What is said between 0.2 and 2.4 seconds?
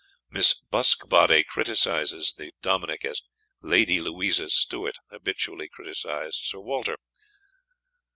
Miss Buskbody criticises